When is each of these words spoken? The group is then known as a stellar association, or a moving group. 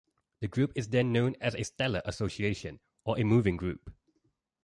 The 0.39 0.47
group 0.47 0.71
is 0.75 0.89
then 0.89 1.13
known 1.13 1.35
as 1.39 1.53
a 1.53 1.61
stellar 1.63 2.01
association, 2.05 2.79
or 3.05 3.19
a 3.19 3.23
moving 3.23 3.55
group. 3.55 3.93